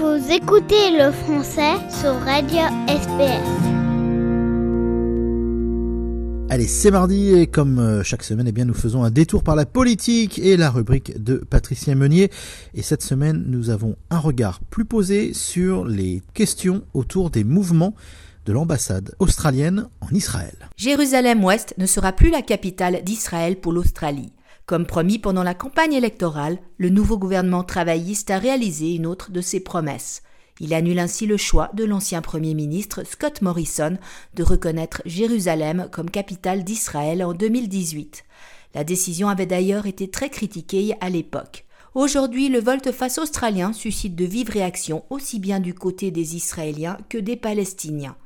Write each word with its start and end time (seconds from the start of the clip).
Vous 0.00 0.32
écoutez 0.32 0.96
le 0.96 1.12
français 1.12 1.74
sur 1.90 2.14
Radio 2.20 2.62
SPS. 2.88 3.44
Allez, 6.48 6.66
c'est 6.66 6.90
mardi 6.90 7.34
et 7.34 7.46
comme 7.46 7.78
euh, 7.78 8.02
chaque 8.02 8.22
semaine, 8.22 8.48
eh 8.48 8.52
bien, 8.52 8.64
nous 8.64 8.72
faisons 8.72 9.04
un 9.04 9.10
détour 9.10 9.42
par 9.42 9.56
la 9.56 9.66
politique 9.66 10.38
et 10.38 10.56
la 10.56 10.70
rubrique 10.70 11.22
de 11.22 11.36
Patricia 11.36 11.94
Meunier. 11.94 12.30
Et 12.72 12.80
cette 12.80 13.02
semaine, 13.02 13.44
nous 13.46 13.68
avons 13.68 13.96
un 14.08 14.18
regard 14.18 14.60
plus 14.70 14.86
posé 14.86 15.34
sur 15.34 15.84
les 15.84 16.22
questions 16.32 16.80
autour 16.94 17.28
des 17.28 17.44
mouvements 17.44 17.94
de 18.46 18.54
l'ambassade 18.54 19.14
australienne 19.18 19.86
en 20.00 20.08
Israël. 20.14 20.56
Jérusalem-Ouest 20.78 21.74
ne 21.76 21.84
sera 21.84 22.12
plus 22.12 22.30
la 22.30 22.40
capitale 22.40 23.02
d'Israël 23.04 23.60
pour 23.60 23.74
l'Australie. 23.74 24.32
Comme 24.66 24.86
promis 24.86 25.18
pendant 25.18 25.42
la 25.42 25.54
campagne 25.54 25.94
électorale, 25.94 26.58
le 26.78 26.90
nouveau 26.90 27.18
gouvernement 27.18 27.64
travailliste 27.64 28.30
a 28.30 28.38
réalisé 28.38 28.94
une 28.94 29.06
autre 29.06 29.30
de 29.30 29.40
ses 29.40 29.60
promesses. 29.60 30.22
Il 30.60 30.74
annule 30.74 30.98
ainsi 30.98 31.26
le 31.26 31.38
choix 31.38 31.70
de 31.74 31.84
l'ancien 31.84 32.20
Premier 32.20 32.52
ministre 32.52 33.02
Scott 33.04 33.40
Morrison 33.40 33.96
de 34.34 34.42
reconnaître 34.42 35.02
Jérusalem 35.06 35.88
comme 35.90 36.10
capitale 36.10 36.64
d'Israël 36.64 37.24
en 37.24 37.32
2018. 37.32 38.24
La 38.74 38.84
décision 38.84 39.28
avait 39.28 39.46
d'ailleurs 39.46 39.86
été 39.86 40.10
très 40.10 40.28
critiquée 40.28 40.94
à 41.00 41.08
l'époque. 41.08 41.64
Aujourd'hui, 41.94 42.48
le 42.48 42.60
volte-face 42.60 43.18
australien 43.18 43.72
suscite 43.72 44.14
de 44.14 44.24
vives 44.24 44.50
réactions 44.50 45.04
aussi 45.10 45.40
bien 45.40 45.58
du 45.58 45.74
côté 45.74 46.12
des 46.12 46.36
Israéliens 46.36 46.98
que 47.08 47.18
des 47.18 47.36
Palestiniens. 47.36 48.16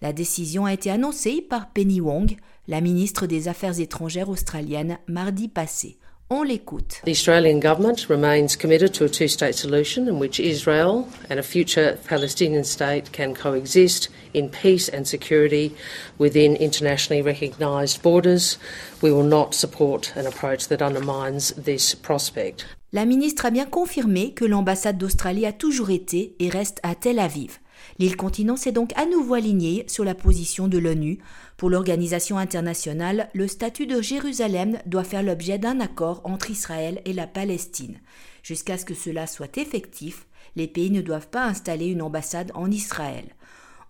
La 0.00 0.12
décision 0.12 0.64
a 0.64 0.72
été 0.72 0.90
annoncée 0.90 1.42
par 1.42 1.70
Penny 1.70 2.00
Wong, 2.00 2.36
la 2.68 2.80
ministre 2.80 3.26
des 3.26 3.48
Affaires 3.48 3.80
étrangères 3.80 4.28
australienne, 4.28 4.98
mardi 5.06 5.48
passé. 5.48 5.98
On 6.34 6.42
l'écoute. 6.42 7.02
The 7.04 7.10
Australian 7.10 7.60
government 7.60 8.08
remains 8.08 8.56
committed 8.56 8.94
to 8.94 9.04
a 9.04 9.08
two-state 9.08 9.54
solution 9.54 10.08
in 10.08 10.18
which 10.18 10.40
Israel 10.40 11.06
and 11.28 11.38
a 11.38 11.42
future 11.42 11.98
Palestinian 12.08 12.64
state 12.64 13.12
can 13.12 13.34
coexist 13.34 14.10
in 14.32 14.48
peace 14.48 14.88
and 14.88 15.04
security 15.04 15.74
within 16.18 16.56
internationally 16.56 17.20
recognised 17.20 18.00
borders. 18.02 18.58
We 19.02 19.10
will 19.10 19.28
not 19.28 19.52
support 19.52 20.14
an 20.16 20.26
approach 20.26 20.68
that 20.68 20.80
undermines 20.80 21.52
this 21.62 21.94
prospect. 21.94 22.64
La 22.94 23.04
ministre 23.04 23.44
a 23.44 23.50
bien 23.50 23.66
confirmé 23.66 24.32
que 24.32 24.46
l'ambassade 24.46 24.96
d'Australie 24.96 25.44
a 25.44 25.52
toujours 25.52 25.90
été 25.90 26.34
et 26.38 26.48
reste 26.48 26.78
à 26.82 26.94
Tel 26.94 27.18
Aviv. 27.18 27.58
L'île 27.98 28.16
continent 28.16 28.56
s'est 28.56 28.72
donc 28.72 28.92
à 28.96 29.06
nouveau 29.06 29.34
alignée 29.34 29.84
sur 29.88 30.04
la 30.04 30.14
position 30.14 30.68
de 30.68 30.78
l'ONU. 30.78 31.18
Pour 31.56 31.70
l'organisation 31.70 32.38
internationale, 32.38 33.30
le 33.34 33.48
statut 33.48 33.86
de 33.86 34.00
Jérusalem 34.00 34.78
doit 34.86 35.04
faire 35.04 35.22
l'objet 35.22 35.58
d'un 35.58 35.80
accord 35.80 36.20
entre 36.24 36.50
Israël 36.50 37.00
et 37.04 37.12
la 37.12 37.26
Palestine. 37.26 38.00
Jusqu'à 38.42 38.78
ce 38.78 38.84
que 38.84 38.94
cela 38.94 39.26
soit 39.26 39.56
effectif, 39.58 40.26
les 40.56 40.68
pays 40.68 40.90
ne 40.90 41.00
doivent 41.00 41.28
pas 41.28 41.44
installer 41.44 41.86
une 41.86 42.02
ambassade 42.02 42.52
en 42.54 42.70
Israël. 42.70 43.24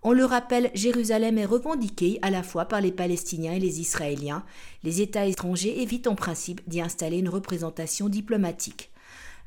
On 0.05 0.11
le 0.11 0.25
rappelle, 0.25 0.69
Jérusalem 0.73 1.37
est 1.37 1.45
revendiquée 1.45 2.19
à 2.21 2.29
la 2.29 2.43
fois 2.43 2.65
par 2.65 2.81
les 2.81 2.91
Palestiniens 2.91 3.53
et 3.53 3.59
les 3.59 3.79
Israéliens. 3.79 4.43
Les 4.83 5.01
États 5.01 5.25
étrangers 5.25 5.81
évitent 5.81 6.07
en 6.07 6.15
principe 6.15 6.61
d'y 6.67 6.81
installer 6.81 7.19
une 7.19 7.29
représentation 7.29 8.09
diplomatique 8.09 8.92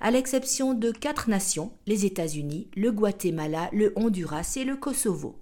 à 0.00 0.11
l'exception 0.11 0.75
de 0.75 0.91
quatre 0.91 1.30
nations, 1.30 1.72
les 1.86 2.05
États-Unis, 2.05 2.69
le 2.77 2.92
Guatemala, 2.92 3.70
le 3.72 3.92
Honduras 3.97 4.55
et 4.56 4.64
le 4.64 4.77
Kosovo. 4.77 5.39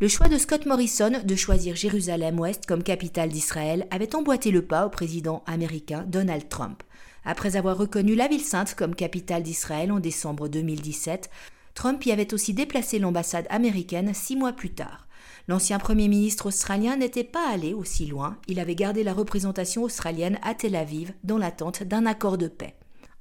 Le 0.00 0.08
choix 0.08 0.28
de 0.28 0.38
Scott 0.38 0.66
Morrison 0.66 1.12
de 1.24 1.36
choisir 1.36 1.76
Jérusalem-Ouest 1.76 2.66
comme 2.66 2.82
capitale 2.82 3.30
d'Israël 3.30 3.86
avait 3.90 4.14
emboîté 4.14 4.50
le 4.50 4.62
pas 4.62 4.86
au 4.86 4.90
président 4.90 5.42
américain 5.46 6.04
Donald 6.06 6.48
Trump. 6.48 6.82
Après 7.24 7.56
avoir 7.56 7.78
reconnu 7.78 8.14
la 8.14 8.28
ville 8.28 8.42
sainte 8.42 8.74
comme 8.74 8.94
capitale 8.94 9.42
d'Israël 9.42 9.92
en 9.92 10.00
décembre 10.00 10.48
2017, 10.48 11.30
Trump 11.74 12.04
y 12.04 12.12
avait 12.12 12.34
aussi 12.34 12.52
déplacé 12.52 12.98
l'ambassade 12.98 13.46
américaine 13.50 14.12
six 14.14 14.36
mois 14.36 14.52
plus 14.52 14.74
tard. 14.74 15.06
L'ancien 15.48 15.78
Premier 15.78 16.08
ministre 16.08 16.46
australien 16.46 16.96
n'était 16.96 17.24
pas 17.24 17.48
allé 17.50 17.72
aussi 17.72 18.06
loin, 18.06 18.36
il 18.46 18.60
avait 18.60 18.74
gardé 18.74 19.04
la 19.04 19.12
représentation 19.12 19.82
australienne 19.84 20.38
à 20.42 20.54
Tel 20.54 20.76
Aviv 20.76 21.12
dans 21.22 21.38
l'attente 21.38 21.82
d'un 21.82 22.04
accord 22.04 22.36
de 22.36 22.48
paix. 22.48 22.74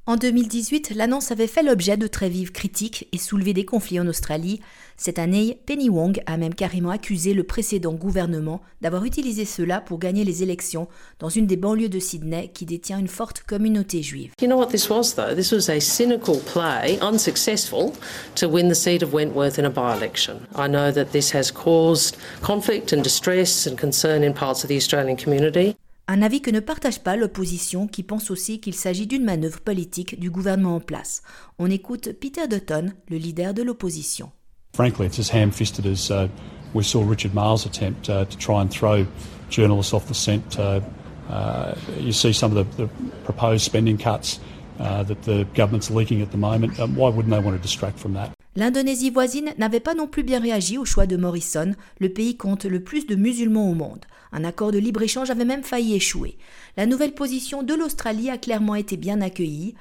En 0.05 0.17
2018, 0.17 0.95
l'annonce 0.95 1.31
avait 1.31 1.47
fait 1.47 1.63
l'objet 1.63 1.95
de 1.95 2.07
très 2.07 2.27
vives 2.27 2.51
critiques 2.51 3.07
et 3.13 3.17
soulevé 3.17 3.53
des 3.53 3.63
conflits 3.63 4.01
en 4.01 4.07
Australie. 4.07 4.59
Cette 4.97 5.17
année, 5.17 5.61
Penny 5.65 5.89
Wong 5.89 6.21
a 6.25 6.35
même 6.35 6.55
carrément 6.55 6.89
accusé 6.89 7.33
le 7.33 7.45
précédent 7.45 7.93
gouvernement 7.93 8.61
d'avoir 8.81 9.05
utilisé 9.05 9.45
cela 9.45 9.79
pour 9.79 9.99
gagner 9.99 10.25
les 10.25 10.43
élections 10.43 10.89
dans 11.19 11.29
une 11.29 11.47
des 11.47 11.55
banlieues 11.55 11.87
de 11.87 11.99
Sydney 11.99 12.51
qui 12.53 12.65
détient 12.65 12.99
une 12.99 13.07
forte 13.07 13.43
communauté 13.43 14.03
juive. 14.03 14.33
You 14.41 14.49
know 14.49 14.57
what 14.57 14.71
this 14.71 14.89
was 14.89 15.13
though? 15.15 15.33
This 15.33 15.53
was 15.53 15.69
a 15.69 15.79
cynical 15.79 16.41
play, 16.51 16.99
unsuccessful, 16.99 17.93
to 18.35 18.49
win 18.49 18.67
the 18.67 18.75
seat 18.75 19.03
of 19.03 19.13
Wentworth 19.13 19.57
in 19.57 19.63
a 19.63 19.69
by-election. 19.69 20.35
I 20.53 20.67
know 20.67 20.91
that 20.91 21.13
this 21.13 21.33
has 21.33 21.49
caused 21.49 22.17
conflict 22.41 22.91
and 22.91 23.01
distress 23.01 23.65
and 23.65 23.77
concern 23.77 24.21
in 24.21 24.33
parts 24.33 24.65
of 24.65 24.67
the 24.67 24.75
Australian 24.75 25.15
community. 25.15 25.77
Un 26.09 26.21
avis 26.21 26.41
que 26.41 26.51
ne 26.51 26.59
partage 26.59 26.99
pas 26.99 27.15
l'opposition 27.15 27.87
qui 27.87 28.03
pense 28.03 28.29
aussi 28.29 28.59
qu'il 28.59 28.73
s'agit 28.73 29.07
d'une 29.07 29.23
manœuvre 29.23 29.61
politique 29.61 30.19
du 30.19 30.29
gouvernement 30.29 30.75
en 30.75 30.79
place. 30.81 31.21
On 31.59 31.71
écoute 31.71 32.11
Peter 32.19 32.45
Dutton, 32.49 32.91
le 33.09 33.17
leader 33.17 33.53
de 33.53 33.63
l'opposition. 33.63 34.29
Frankly, 34.75 35.05
it's 35.05 35.19
as 35.19 35.29
ham-fisted 35.29 35.85
as 35.85 36.11
uh, 36.11 36.27
we 36.73 36.83
saw 36.83 37.03
Richard 37.07 37.33
Marles 37.33 37.65
attempt 37.65 38.09
uh, 38.09 38.25
to 38.25 38.37
try 38.37 38.59
and 38.59 38.67
throw 38.69 39.05
journalists 39.49 39.93
off 39.93 40.07
the 40.07 40.13
scent. 40.13 40.59
Uh, 40.59 40.81
uh, 41.29 41.73
you 41.99 42.11
see 42.11 42.33
some 42.33 42.57
of 42.57 42.75
the, 42.75 42.83
the 42.83 42.89
proposed 43.23 43.61
spending 43.61 43.97
cuts 43.97 44.39
uh, 44.79 45.03
that 45.03 45.21
the 45.23 45.45
government's 45.53 45.89
leaking 45.89 46.21
at 46.21 46.31
the 46.31 46.37
moment. 46.37 46.77
Um, 46.79 46.97
why 46.97 47.09
wouldn't 47.09 47.33
they 47.33 47.39
want 47.39 47.55
to 47.55 47.61
distract 47.61 47.97
from 47.97 48.13
that? 48.15 48.31
L'Indonésie 48.55 49.09
voisine 49.09 49.51
n'avait 49.57 49.79
pas 49.79 49.95
non 49.95 50.05
plus 50.05 50.21
bien 50.21 50.39
réagi 50.39 50.77
au 50.77 50.85
choix 50.85 51.07
de 51.07 51.17
Morrison. 51.17 51.71
Le 51.99 52.09
pays 52.09 52.37
compte 52.37 52.65
le 52.65 52.83
plus 52.83 53.07
de 53.07 53.15
musulmans 53.15 53.69
au 53.69 53.73
monde. 53.73 54.05
Un 54.31 54.43
accord 54.43 54.71
de 54.71 54.77
libre-échange 54.77 55.31
avait 55.31 55.43
même 55.43 55.63
failli 55.63 55.95
échouer. 55.95 56.37
La 56.77 56.85
nouvelle 56.85 57.15
position 57.15 57.63
de 57.63 57.73
l'Australie 57.73 58.29
a 58.29 58.37
clairement 58.37 58.75
été 58.75 58.95
bien 58.95 59.21
accueillie. 59.21 59.73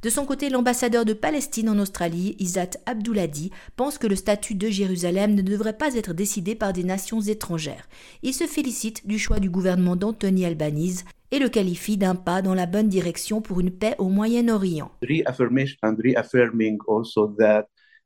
De 0.00 0.08
son 0.08 0.24
côté, 0.24 0.48
l'ambassadeur 0.48 1.04
de 1.04 1.12
Palestine 1.12 1.68
en 1.68 1.78
Australie, 1.78 2.36
Izzat 2.38 2.70
Abdouladi, 2.86 3.50
pense 3.76 3.98
que 3.98 4.06
le 4.06 4.16
statut 4.16 4.54
de 4.54 4.68
Jérusalem 4.68 5.34
ne 5.34 5.42
devrait 5.42 5.76
pas 5.76 5.94
être 5.94 6.14
décidé 6.14 6.54
par 6.54 6.72
des 6.72 6.84
nations 6.84 7.20
étrangères. 7.20 7.88
Il 8.22 8.32
se 8.32 8.44
félicite 8.44 9.06
du 9.06 9.18
choix 9.18 9.40
du 9.40 9.50
gouvernement 9.50 9.96
d'Anthony 9.96 10.46
Albanese 10.46 11.04
et 11.30 11.38
le 11.38 11.48
qualifie 11.48 11.98
d'un 11.98 12.14
pas 12.14 12.40
dans 12.40 12.54
la 12.54 12.66
bonne 12.66 12.88
direction 12.88 13.42
pour 13.42 13.60
une 13.60 13.72
paix 13.72 13.96
au 13.98 14.08
Moyen-Orient. 14.08 14.92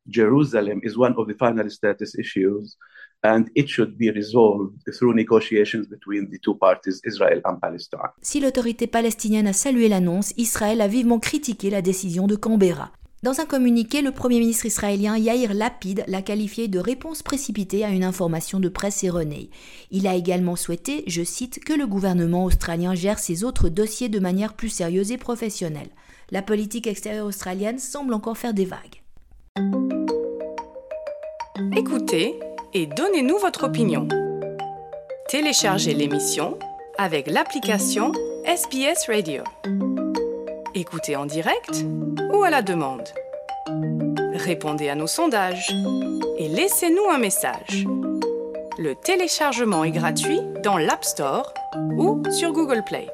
Jerusalem 0.07 0.81
is 0.83 0.97
one 0.97 1.15
of 1.17 1.29
the 1.29 1.35
final 1.39 1.69
status 1.71 2.15
issues 2.19 2.77
and 3.23 3.45
it 3.55 3.69
should 3.69 3.97
be 3.97 4.11
resolved 4.11 4.75
through 4.93 5.15
negotiations 5.15 5.87
between 5.89 6.29
the 6.29 6.39
two 6.41 6.57
parties, 6.57 7.01
Israel 7.05 7.41
and 7.45 7.57
Palestine. 7.61 8.11
Si 8.21 8.41
l'autorité 8.41 8.87
palestinienne 8.87 9.47
a 9.47 9.53
salué 9.53 9.89
l'annonce, 9.89 10.33
Israël 10.37 10.81
a 10.81 10.89
vivement 10.89 11.21
critiqué 11.21 11.71
la 11.71 11.83
décision 11.83 12.27
de 12.27 12.37
Canberra. 12.37 12.91
Dans 13.23 13.39
un 13.39 13.47
communiqué, 13.47 14.03
le 14.03 14.11
Premier 14.11 14.41
ministre 14.41 14.67
israélien 14.67 15.17
Yair 15.17 15.55
Lapid 15.55 16.03
l'a 16.09 16.23
qualifié 16.23 16.67
de 16.67 16.81
réponse 16.81 17.23
précipitée 17.23 17.85
à 17.85 17.91
une 17.91 18.03
information 18.03 18.59
de 18.59 18.69
presse 18.69 19.05
erronée. 19.05 19.51
Il 19.93 20.09
a 20.09 20.17
également 20.17 20.57
souhaité, 20.57 21.05
je 21.07 21.23
cite, 21.23 21.61
que 21.65 21.73
le 21.73 21.87
gouvernement 21.87 22.45
australien 22.45 22.97
gère 22.97 23.21
ses 23.21 23.45
autres 23.45 23.69
dossiers 23.69 24.09
de 24.09 24.19
manière 24.19 24.55
plus 24.55 24.71
sérieuse 24.71 25.13
et 25.13 25.19
professionnelle. 25.19 25.91
La 26.33 26.43
politique 26.43 26.89
extérieure 26.89 27.27
australienne 27.27 27.79
semble 27.79 28.15
encore 28.15 28.39
faire 28.39 28.55
des 28.55 28.65
vagues. 28.65 29.03
Et 32.15 32.87
donnez-nous 32.87 33.39
votre 33.39 33.65
opinion. 33.65 34.07
Téléchargez 35.29 35.95
l'émission 35.95 36.59
avec 36.99 37.27
l'application 37.27 38.13
SBS 38.45 39.07
Radio. 39.07 39.43
Écoutez 40.75 41.17
en 41.17 41.25
direct 41.25 41.87
ou 42.35 42.43
à 42.43 42.51
la 42.51 42.61
demande. 42.61 43.09
Répondez 44.35 44.91
à 44.91 44.95
nos 44.95 45.07
sondages 45.07 45.71
et 46.37 46.49
laissez-nous 46.49 47.09
un 47.11 47.19
message. 47.19 47.87
Le 48.79 48.95
téléchargement 48.95 49.85
est 49.85 49.93
gratuit 49.93 50.41
dans 50.63 50.77
l'App 50.77 51.05
Store 51.05 51.55
ou 51.97 52.23
sur 52.31 52.53
Google 52.53 52.83
Play. 52.85 53.07